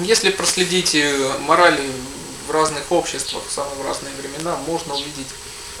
[0.00, 1.90] Если проследить э, морали
[2.46, 5.26] в разных обществах, в самые разные времена, можно увидеть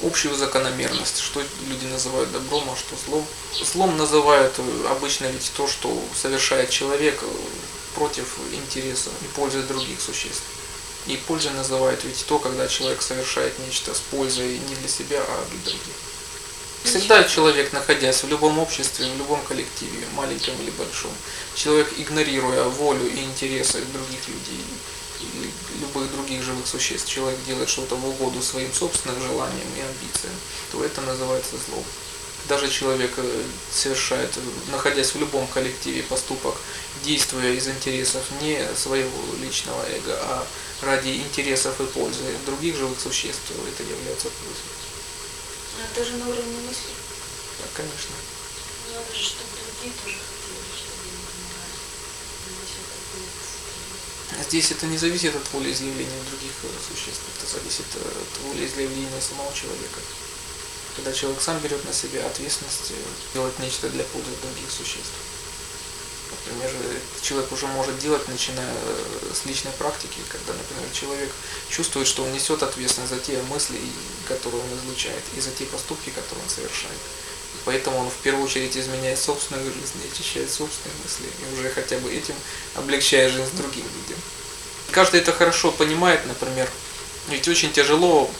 [0.02, 3.24] общую закономерность, что люди называют добром, а что злом.
[3.64, 7.26] Злом называют э, обычно ведь то, что совершает человек э,
[7.94, 10.42] против интереса и пользы других существ.
[11.06, 15.46] И пользой называют ведь то, когда человек совершает нечто с пользой не для себя, а
[15.50, 15.94] для других.
[16.88, 21.12] Всегда человек, находясь в любом обществе, в любом коллективе, маленьком или большом,
[21.54, 24.64] человек, игнорируя волю и интересы других людей,
[25.82, 30.32] любых других живых существ, человек делает что-то в угоду своим собственным желаниям и амбициям,
[30.72, 31.84] то это называется злом.
[32.48, 34.30] Даже человек э, совершает,
[34.72, 36.54] находясь в любом коллективе, поступок,
[37.04, 40.46] действуя из интересов не своего личного эго, а
[40.80, 44.77] ради интересов и пользы других живых существ, то это является пользой.
[45.78, 46.90] Но это же на уровне мысли.
[47.58, 48.14] Да, конечно.
[48.90, 51.78] Надо же, чтобы другие тоже хотели, чтобы им помогали.
[52.50, 54.46] Иначе это будет...
[54.48, 58.66] Здесь это не зависит от воли изъявления других э, существ, это зависит э, от воли
[58.66, 60.00] изъявления самого человека.
[60.96, 62.94] Когда человек сам берет на себя ответственность э,
[63.34, 65.14] делать нечто для пользы других существ.
[66.30, 66.70] Например,
[67.22, 68.74] человек уже может делать, начиная
[69.32, 71.30] с личной практики, когда, например, человек
[71.70, 73.78] чувствует, что он несет ответственность за те мысли,
[74.26, 76.98] которые он излучает, и за те поступки, которые он совершает.
[77.54, 81.98] И поэтому он в первую очередь изменяет собственную жизнь, очищает собственные мысли, и уже хотя
[81.98, 82.34] бы этим
[82.74, 84.18] облегчая жизнь другим людям.
[84.90, 86.68] Каждый это хорошо понимает, например,
[87.28, 88.30] ведь очень тяжело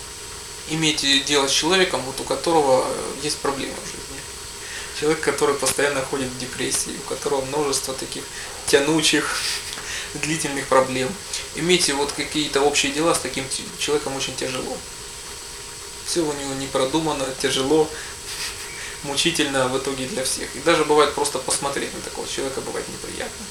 [0.70, 2.86] иметь дело с человеком, вот у которого
[3.22, 3.97] есть проблемы жизни.
[4.98, 8.24] Человек, который постоянно ходит в депрессии, у которого множество таких
[8.66, 9.36] тянучих,
[10.14, 11.08] длительных проблем.
[11.54, 13.44] Иметь вот какие-то общие дела с таким
[13.78, 14.76] человеком очень тяжело.
[16.04, 17.88] Все у него не продумано, тяжело,
[19.04, 20.48] мучительно в итоге для всех.
[20.56, 23.46] И даже бывает просто посмотреть на такого человека бывает неприятно.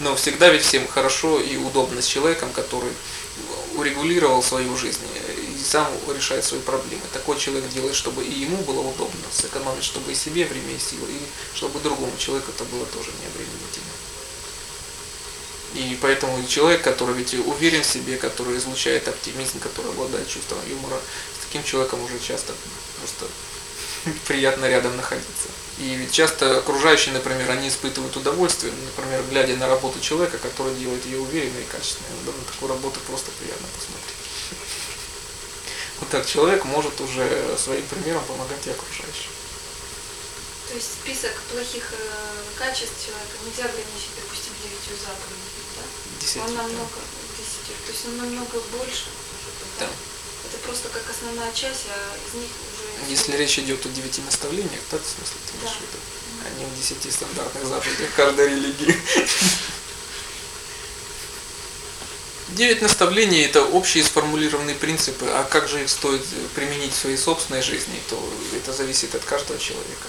[0.00, 2.92] Но всегда ведь всем хорошо и удобно с человеком, который
[3.76, 5.00] урегулировал свою жизнь
[5.62, 7.02] сам решает свои проблемы.
[7.12, 11.08] Такой человек делает, чтобы и ему было удобно сэкономить, чтобы и себе время и силы,
[11.08, 13.92] и чтобы другому человеку это было тоже необременительно.
[15.74, 21.00] И поэтому человек, который ведь уверен в себе, который излучает оптимизм, который обладает чувством юмора,
[21.34, 22.52] с таким человеком уже часто
[22.98, 23.26] просто
[24.26, 25.48] приятно рядом находиться.
[25.78, 31.04] И ведь часто окружающие, например, они испытывают удовольствие, например, глядя на работу человека, который делает
[31.06, 32.08] ее уверенно и качественно.
[32.26, 34.31] На такую работу просто приятно посмотреть.
[36.02, 39.30] Вот так человек может уже своим примером помогать и окружающим.
[40.66, 45.82] То есть список плохих э, качеств человека нельзя ограничить, допустим, девятью заповедями, да?
[46.18, 46.62] Десятью, Он да.
[46.62, 46.98] намного,
[47.38, 49.14] десятью, то есть он намного больше.
[49.78, 49.86] Да.
[49.86, 53.06] Это просто как основная часть, а из них уже...
[53.08, 55.86] Если речь идет о девяти наставлениях, так в смысле ты имеешь в Да.
[55.86, 55.98] виду?
[56.42, 58.90] А не о десяти стандартных заповедях каждой религии.
[62.54, 66.22] Девять наставлений– это общие сформулированные принципы, а как же их стоит
[66.54, 68.22] применить в своей собственной жизни, то
[68.54, 70.08] это зависит от каждого человека.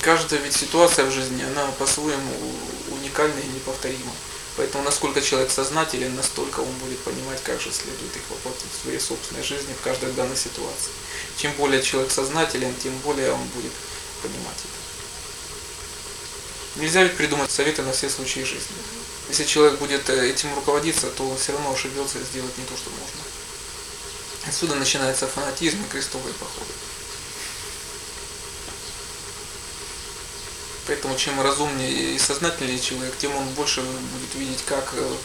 [0.00, 2.32] Каждая ведь ситуация в жизни, она по-своему
[2.92, 4.12] уникальна и неповторима.
[4.56, 8.98] Поэтому насколько человек сознателен, настолько он будет понимать, как же следует их воплотить в своей
[8.98, 10.92] собственной жизни в каждой данной ситуации.
[11.36, 13.72] Чем более человек сознателен, тем более он будет
[14.22, 14.72] понимать это.
[16.80, 18.76] Нельзя ведь придумать советы на все случаи жизни.
[19.28, 22.76] Если человек будет э, этим руководиться, то он все равно ошибется и сделать не то,
[22.76, 23.20] что можно.
[24.46, 26.72] Отсюда начинается фанатизм и крестовые походы.
[30.86, 35.16] Поэтому чем разумнее и сознательнее человек, тем он больше будет видеть, как э,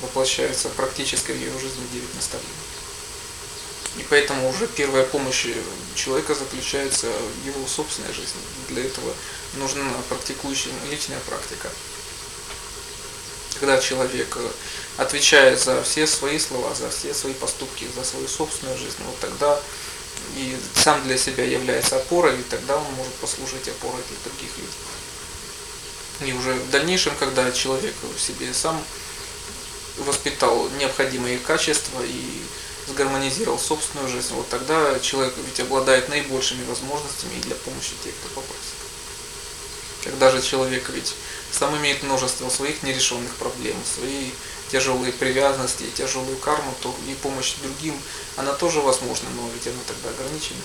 [0.00, 2.52] воплощается практически в его жизни девять наставлений.
[3.98, 5.46] И поэтому уже первая помощь
[5.94, 8.40] человека заключается в его собственной жизни.
[8.70, 9.12] Для этого
[9.54, 11.68] нужна практикующая личная практика.
[13.62, 14.50] Когда человек э,
[14.96, 19.56] отвечает за все свои слова, за все свои поступки, за свою собственную жизнь, вот тогда
[20.34, 26.32] и сам для себя является опорой, и тогда он может послужить опорой для других людей.
[26.32, 28.82] И уже в дальнейшем, когда человек в себе сам
[29.98, 32.42] воспитал необходимые качества и
[32.88, 38.81] сгармонизировал собственную жизнь, вот тогда человек ведь обладает наибольшими возможностями для помощи тех, кто попросит.
[40.02, 41.14] Когда же человек ведь
[41.52, 44.30] сам имеет множество своих нерешенных проблем, свои
[44.70, 47.94] тяжелые привязанности, тяжелую карму, то и помощь другим,
[48.36, 50.60] она тоже возможна, но ведь она тогда ограничена.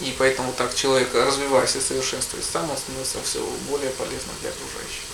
[0.00, 5.04] И поэтому так человек, развиваясь и совершенствуясь сам, он становится все более полезным для окружающих.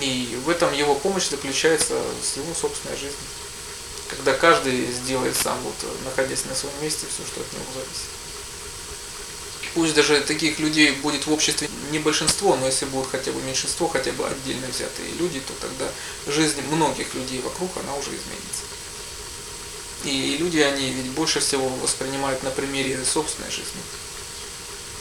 [0.00, 3.14] И в этом его помощь заключается с его собственной жизнью.
[4.08, 5.74] Когда каждый сделает сам, вот,
[6.04, 8.23] находясь на своем месте, все, что от него зависит.
[9.74, 13.88] Пусть даже таких людей будет в обществе не большинство, но если будут хотя бы меньшинство,
[13.88, 15.88] хотя бы отдельно взятые люди, то тогда
[16.28, 18.62] жизнь многих людей вокруг, она уже изменится.
[20.04, 23.80] И люди, они ведь больше всего воспринимают на примере собственной жизни.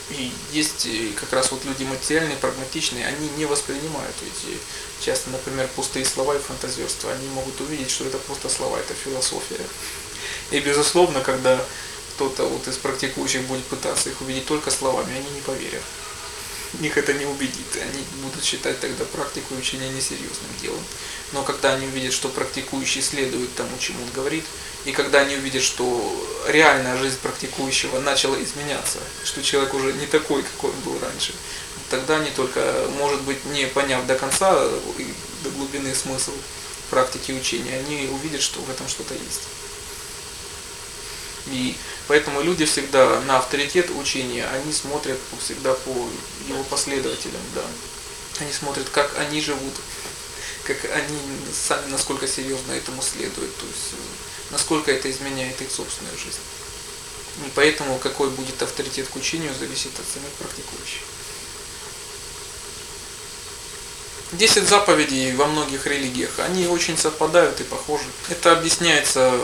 [0.10, 4.58] И есть э, как раз вот люди материальные, прагматичные, они не воспринимают эти
[5.04, 7.12] часто, например, пустые слова и фантазерство.
[7.12, 9.62] Они могут увидеть, что это просто слова, это философия.
[10.52, 11.64] И безусловно, когда
[12.16, 15.82] кто-то вот из практикующих будет пытаться их увидеть только словами, они не поверят.
[16.82, 20.84] Их это не убедит, они будут считать тогда практику и учение несерьезным делом.
[21.32, 24.44] Но когда они увидят, что практикующий следует тому, чему он говорит,
[24.86, 25.86] и когда они увидят, что
[26.48, 31.34] реальная жизнь практикующего начала изменяться, что человек уже не такой, какой он был раньше,
[31.90, 34.52] тогда они только, может быть, не поняв до конца
[35.44, 36.32] до глубины смысл
[36.90, 39.42] практики учения, они увидят, что в этом что-то есть.
[41.48, 41.76] И
[42.08, 45.90] поэтому люди всегда на авторитет учения, они смотрят всегда по
[46.48, 47.64] его последователям, да.
[48.40, 49.74] Они смотрят, как они живут,
[50.64, 51.20] как они
[51.52, 54.00] сами, насколько серьезно этому следуют, то есть
[54.52, 56.40] насколько это изменяет их собственную жизнь.
[57.46, 61.02] И поэтому какой будет авторитет к учению, зависит от самих практикующих.
[64.32, 68.06] Десять заповедей во многих религиях, они очень совпадают и похожи.
[68.30, 69.40] Это объясняется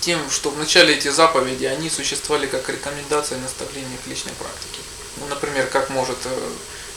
[0.00, 4.80] тем, что вначале эти заповеди, они существовали как рекомендация и наставления к личной практике.
[5.16, 6.50] Ну, например, как может э,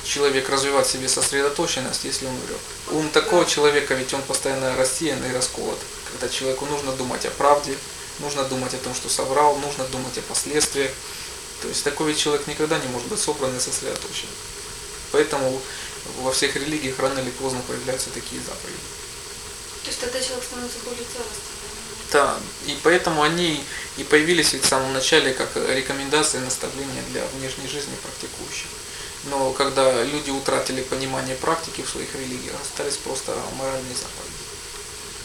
[0.04, 2.60] человек развивать себе сосредоточенность, если он врет.
[2.92, 5.80] Ум такого человека, ведь он постоянно рассеян и расколот.
[6.12, 7.76] Когда человеку нужно думать о правде,
[8.20, 10.92] нужно думать о том, что соврал, нужно думать о последствиях.
[11.62, 14.28] То есть такой ведь человек никогда не может быть собран и сосредоточен.
[15.12, 15.62] Поэтому
[16.22, 18.80] во всех религиях рано или поздно появляются такие заповеди.
[19.84, 21.62] То есть тогда человек становится более целостным.
[22.12, 22.38] Да,
[22.68, 23.64] и поэтому они
[23.98, 28.68] и появились ведь в самом начале как рекомендации и наставления для внешней жизни практикующих.
[29.26, 34.42] Но когда люди утратили понимание практики в своих религиях, остались просто моральные заповеди.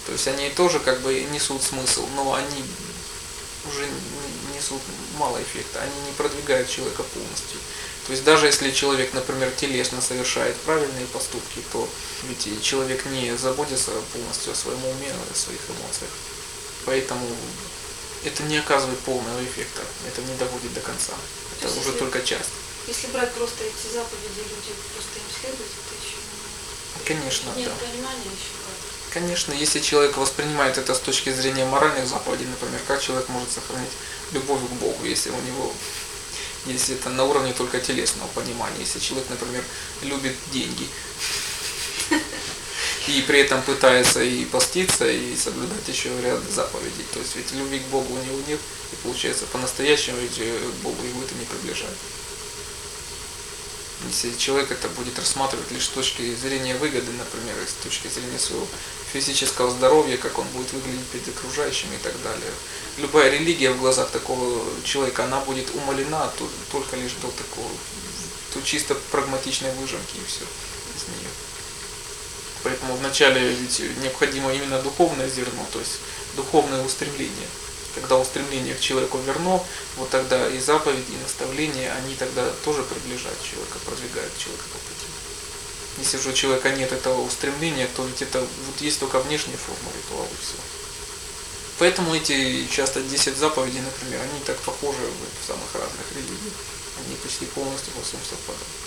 [0.06, 2.64] То есть они тоже как бы несут смысл, но они
[3.68, 3.88] уже
[4.54, 4.80] несут
[5.18, 7.58] мало эффекта, они не продвигают человека полностью.
[8.06, 11.88] То есть даже если человек, например, телесно совершает правильные поступки, то
[12.28, 16.10] ведь человек не заботится полностью о своем уме, о своих эмоциях.
[16.86, 17.26] Поэтому
[18.24, 21.12] это не оказывает полного эффекта, это не доводит до конца.
[21.58, 22.50] Это есть, уже если, только часть.
[22.86, 26.16] Если брать просто эти заповеди, люди просто им следуют, это еще
[27.04, 27.86] Конечно, нет да.
[27.86, 29.12] понимания еще как.
[29.12, 33.92] Конечно, если человек воспринимает это с точки зрения моральных заповедей, например, как человек может сохранить
[34.32, 35.72] любовь к Богу, если у него
[36.66, 39.62] если это на уровне только телесного понимания, если человек, например,
[40.02, 40.88] любит деньги,
[43.08, 47.04] и при этом пытается и поститься, и соблюдать еще ряд заповедей.
[47.12, 48.60] То есть ведь любви к Богу у него нет,
[48.92, 51.96] и получается по-настоящему ведь э, к Богу его это не приближает.
[54.08, 58.66] Если человек это будет рассматривать лишь с точки зрения выгоды, например, с точки зрения своего
[59.12, 62.52] физического здоровья, как он будет выглядеть перед окружающими и так далее.
[62.98, 66.30] Любая религия в глазах такого человека, она будет умалена
[66.70, 67.70] только лишь до такого,
[68.54, 70.44] до чисто прагматичной выжимки и все
[70.94, 71.45] из нее.
[72.76, 75.92] Поэтому вначале ведь необходимо именно духовное зерно, то есть
[76.34, 77.48] духовное устремление.
[77.94, 79.64] Когда устремление к человеку верно,
[79.96, 85.06] вот тогда и заповеди, и наставления, они тогда тоже приближают человека, продвигают человека по пути.
[85.96, 89.90] Если же у человека нет этого устремления, то ведь это вот есть только внешняя форма
[89.96, 90.60] ритуала и все.
[91.78, 96.52] Поэтому эти часто 10 заповедей, например, они так похожи в самых разных религиях.
[96.98, 98.85] Они почти полностью во всем совпадают.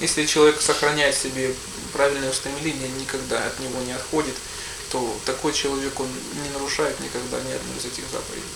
[0.00, 1.54] Если человек сохраняет себе
[1.92, 4.34] правильное устремление, никогда от него не отходит,
[4.90, 6.08] то такой человек, он
[6.42, 8.48] не нарушает никогда ни одну из этих заповедей.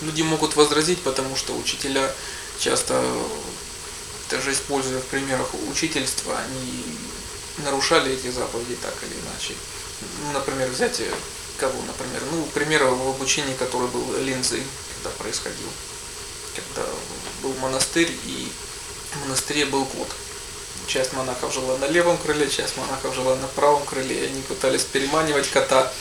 [0.00, 2.12] Люди могут возразить, потому что учителя
[2.58, 3.02] часто,
[4.28, 6.84] даже используя в примерах учительства, они
[7.58, 9.54] нарушали эти заповеди так или иначе.
[10.24, 11.00] Ну, например, взять
[11.58, 14.62] кого, например, ну, пример в обучении, который был линзой,
[14.94, 15.68] когда происходил,
[16.56, 16.86] когда
[17.42, 18.50] был монастырь и
[19.14, 20.08] в монастыре был кот.
[20.86, 24.24] Часть монахов жила на левом крыле, часть монахов жила на правом крыле.
[24.24, 25.92] И они пытались переманивать кота.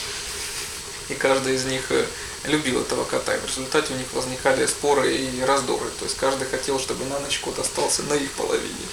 [1.09, 2.05] И каждый из них э,
[2.45, 3.35] любил этого кота.
[3.35, 5.89] И в результате у них возникали споры и раздоры.
[5.99, 8.85] То есть каждый хотел, чтобы на ночь кот остался на их половине.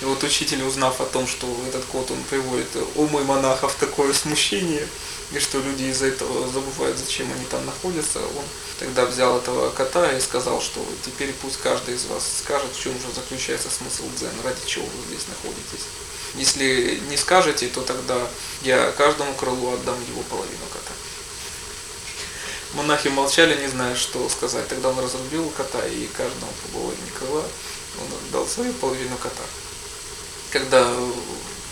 [0.00, 4.14] И вот учитель, узнав о том, что этот кот, он приводит умы монахов в такое
[4.14, 4.86] смущение,
[5.32, 8.44] и что люди из-за этого забывают, зачем они там находятся, он
[8.78, 12.92] тогда взял этого кота и сказал, что теперь пусть каждый из вас скажет, в чем
[12.94, 15.86] же заключается смысл дзен, ради чего вы здесь находитесь.
[16.34, 18.26] Если не скажете, то тогда
[18.62, 20.92] я каждому крылу отдам его половину кота.
[22.74, 24.68] Монахи молчали, не зная, что сказать.
[24.68, 27.44] Тогда он разрубил кота и каждому по половине крыла
[27.98, 29.42] он отдал свою половину кота.
[30.50, 30.88] Когда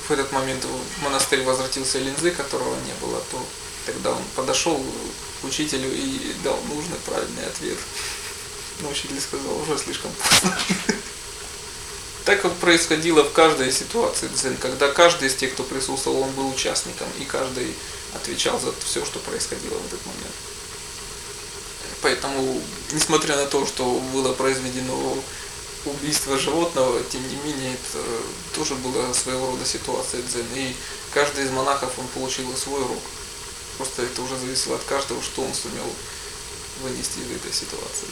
[0.08, 3.44] в этот момент в монастырь возвратился Линзы, которого не было, то
[3.84, 4.82] тогда он подошел
[5.40, 7.78] к учителю и дал нужный правильный ответ.
[8.80, 10.58] Но учитель сказал, уже слишком поздно.
[12.24, 16.50] Так как происходило в каждой ситуации дзен, когда каждый из тех, кто присутствовал, он был
[16.50, 17.74] участником, и каждый
[18.14, 20.34] отвечал за все, что происходило в этот момент.
[22.02, 22.60] Поэтому,
[22.92, 25.16] несмотря на то, что было произведено
[25.85, 28.04] убийство животного, тем не менее, это
[28.54, 30.47] тоже была своего рода ситуация дзен.
[30.54, 30.75] И
[31.12, 33.02] каждый из монахов, он получил свой урок.
[33.76, 35.87] Просто это уже зависело от каждого, что он сумел
[36.82, 38.08] вынести из этой ситуации.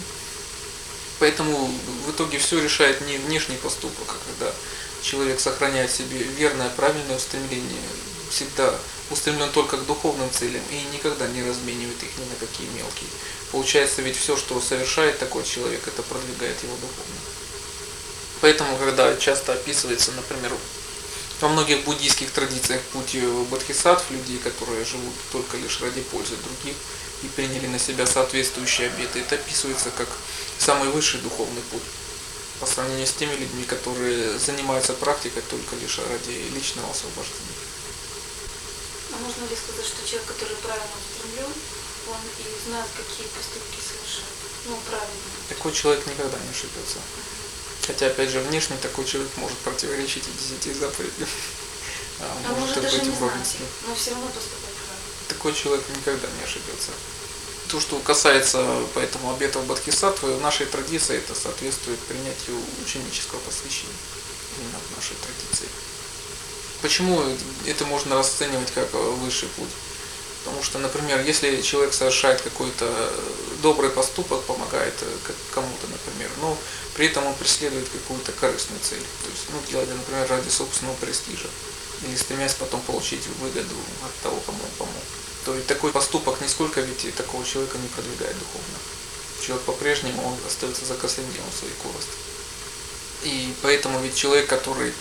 [1.18, 1.70] Поэтому
[2.06, 4.52] в итоге все решает не внешний поступок, а когда
[5.02, 7.82] человек сохраняет себе верное, правильное устремление,
[8.30, 8.74] всегда
[9.10, 13.08] устремлен только к духовным целям и никогда не разменивает их ни на какие мелкие.
[13.52, 17.16] Получается, ведь все, что совершает такой человек, это продвигает его духовно.
[18.40, 20.52] Поэтому, когда часто описывается, например,
[21.40, 23.16] во многих буддийских традициях путь
[23.50, 26.76] бодхисаттв, людей, которые живут только лишь ради пользы других
[27.22, 30.08] и приняли на себя соответствующие обеты, это описывается как
[30.58, 31.82] самый высший духовный путь
[32.60, 37.56] по сравнению с теми людьми, которые занимаются практикой только лишь ради личного освобождения.
[39.12, 41.52] А можно ли сказать, что человек, который правильно устремлен,
[42.08, 44.36] он и знает, какие поступки совершает?
[44.66, 45.28] Ну, правильно.
[45.48, 46.98] Такой человек никогда не ошибется.
[47.86, 51.28] Хотя, опять же, внешне такой человек может противоречить и десяти заповедям.
[52.18, 54.72] А, а может, даже не вроде знать, но все равно поступать.
[55.28, 56.92] Такой человек никогда не ошибется.
[57.68, 63.92] То, что касается поэтому обетов Бодхисаттвы, в нашей традиции это соответствует принятию ученического посвящения.
[64.58, 65.68] Именно в нашей традиции.
[66.80, 67.22] Почему
[67.66, 69.68] это можно расценивать как высший путь?
[70.46, 72.86] Потому что, например, если человек совершает какой-то
[73.62, 74.94] добрый поступок, помогает
[75.50, 76.56] кому-то, например, но
[76.94, 81.48] при этом он преследует какую-то корыстную цель, то есть, ну, делает, например, ради собственного престижа,
[82.06, 83.74] или стремясь потом получить выгоду
[84.04, 85.02] от того, кому он помог,
[85.44, 88.78] то и такой поступок нисколько ведь такого человека не продвигает духовно.
[89.44, 92.12] Человек по-прежнему он остается закосленелым в своей корости.
[93.24, 94.92] И поэтому ведь человек, который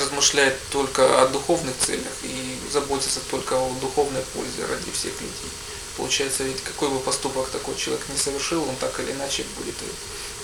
[0.00, 5.50] размышляет только о духовных целях и заботится только о духовной пользе ради всех людей.
[5.96, 9.74] Получается, ведь какой бы поступок такой человек не совершил, он так или иначе будет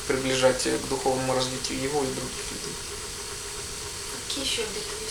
[0.06, 2.74] приближать к духовному развитию его и других людей.
[4.28, 5.02] Какие еще обеты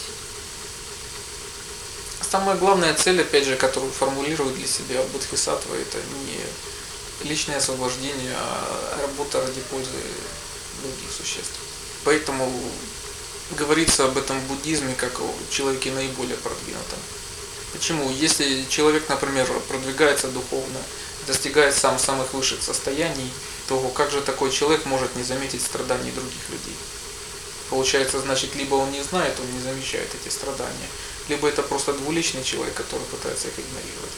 [2.32, 9.00] Самая главная цель, опять же, которую формулирует для себя Бодхисаттва, это не личное освобождение, а
[9.02, 9.92] работа ради пользы
[10.82, 11.60] других существ.
[12.04, 12.50] Поэтому
[13.56, 17.00] говорится об этом в буддизме как о человеке наиболее продвинутом.
[17.74, 18.10] Почему?
[18.12, 20.80] Если человек, например, продвигается духовно,
[21.28, 23.32] достигает сам самых высших состояний,
[23.68, 26.76] то как же такой человек может не заметить страданий других людей?
[27.70, 30.90] Получается, значит, либо он не знает, он не замечает эти страдания,
[31.30, 34.12] либо это просто двуличный человек, который пытается их игнорировать.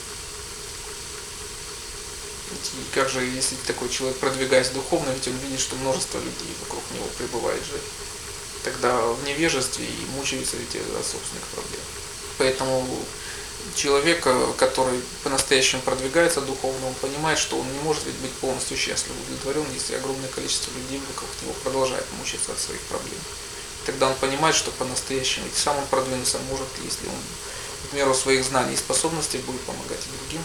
[2.52, 6.84] И как же, если такой человек, продвигаясь духовно, ведь он видит, что множество людей вокруг
[6.94, 7.80] него пребывает же
[8.63, 11.82] тогда в невежестве и мучаются ведь от собственных проблем.
[12.38, 12.88] Поэтому
[13.75, 14.27] человек,
[14.58, 19.65] который по-настоящему продвигается духовно, он понимает, что он не может ведь быть полностью счастлив, удовлетворен,
[19.74, 23.20] если огромное количество людей вокруг него продолжает мучиться от своих проблем.
[23.86, 27.22] Тогда он понимает, что по-настоящему, сам он продвинуться может, если он
[27.89, 30.41] в меру своих знаний и способностей будет помогать и другим.